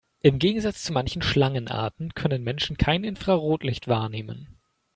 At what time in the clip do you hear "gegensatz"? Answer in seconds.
0.39-0.81